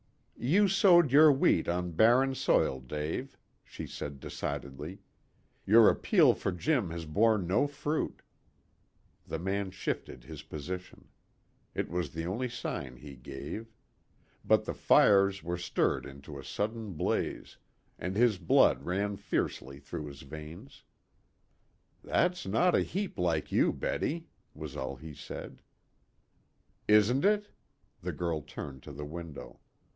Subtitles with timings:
[0.35, 4.97] "You sowed your wheat on barren soil, Dave," she said decidedly.
[5.67, 8.23] "Your appeal for Jim has borne no fruit."
[9.27, 11.09] The man shifted his position.
[11.75, 13.71] It was the only sign he gave.
[14.43, 17.57] But the fires were stirred into a sudden blaze,
[17.99, 20.81] and his blood ran fiercely through his veins.
[22.03, 24.25] "That's not a heap like you, Betty,"
[24.55, 25.61] was all he said.
[26.87, 27.51] "Isn't it?"
[28.01, 29.59] The girl turned to the window.